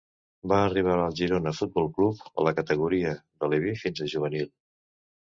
Va 0.51 0.55
arribar 0.67 0.93
al 1.01 1.11
Girona 1.19 1.53
Futbol 1.57 1.89
Club 1.97 2.23
a 2.29 2.45
la 2.47 2.53
categoria 2.61 3.13
d'aleví 3.21 3.75
fins 3.83 4.03
a 4.07 4.09
juvenil. 4.15 4.49